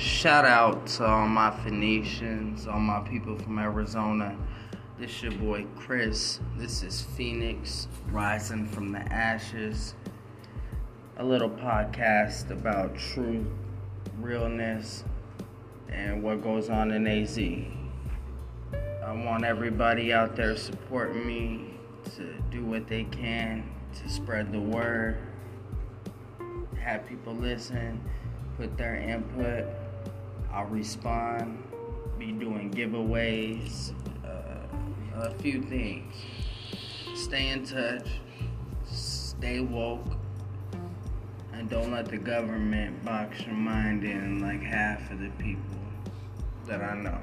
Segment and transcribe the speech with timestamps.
[0.00, 4.34] Shout out to all my Phoenicians, all my people from Arizona.
[4.98, 6.40] This your boy Chris.
[6.56, 9.92] This is Phoenix Rising from the Ashes.
[11.18, 13.46] A little podcast about truth,
[14.18, 15.04] realness,
[15.90, 17.38] and what goes on in AZ.
[19.04, 21.74] I want everybody out there supporting me
[22.16, 23.70] to do what they can
[24.00, 25.18] to spread the word,
[26.82, 28.00] have people listen,
[28.56, 29.66] put their input.
[30.52, 31.62] I'll respond,
[32.18, 33.92] be doing giveaways,
[34.24, 36.12] uh, a few things.
[37.14, 38.08] Stay in touch,
[38.84, 40.04] stay woke,
[41.52, 45.76] and don't let the government box your mind in like half of the people
[46.66, 47.18] that I know.